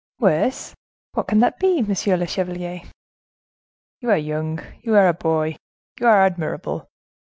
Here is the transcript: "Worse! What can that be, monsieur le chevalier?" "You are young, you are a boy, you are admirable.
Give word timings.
"Worse! 0.19 0.73
What 1.11 1.27
can 1.27 1.41
that 1.41 1.59
be, 1.59 1.83
monsieur 1.83 2.17
le 2.17 2.25
chevalier?" 2.25 2.81
"You 3.99 4.09
are 4.09 4.17
young, 4.17 4.59
you 4.81 4.95
are 4.95 5.07
a 5.07 5.13
boy, 5.13 5.57
you 5.99 6.07
are 6.07 6.25
admirable. 6.25 6.89